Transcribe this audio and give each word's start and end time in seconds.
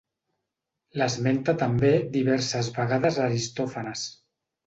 L'esmenta 1.01 1.53
també 1.63 1.91
diverses 2.17 2.71
vegades 2.79 3.19
Aristòfanes. 3.29 4.09